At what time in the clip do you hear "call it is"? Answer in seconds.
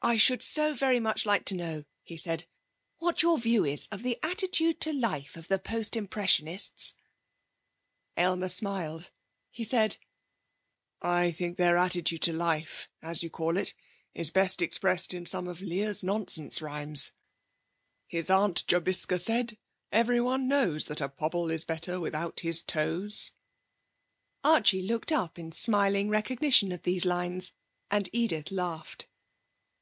13.28-14.30